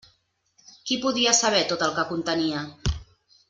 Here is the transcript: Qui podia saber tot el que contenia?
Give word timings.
Qui 0.91 0.97
podia 1.03 1.35
saber 1.41 1.61
tot 1.73 1.85
el 1.91 1.95
que 2.01 2.09
contenia? 2.15 2.67